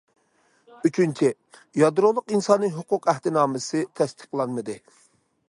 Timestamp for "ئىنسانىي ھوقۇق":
2.37-3.07